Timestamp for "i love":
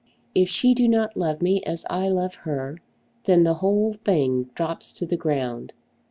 1.87-2.33